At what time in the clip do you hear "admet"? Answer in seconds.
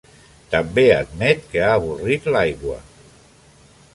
0.93-1.43